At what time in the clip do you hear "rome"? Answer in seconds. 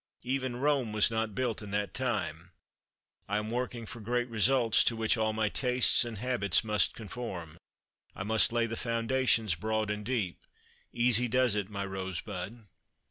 0.55-0.93